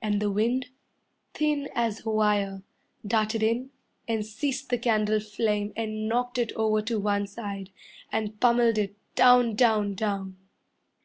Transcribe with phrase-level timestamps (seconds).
[0.00, 0.66] And the wind,
[1.34, 2.62] thin as a wire,
[3.04, 3.70] Darted in
[4.06, 7.70] and seized the candle flame And knocked it over to one side
[8.12, 10.36] And pummelled it down down down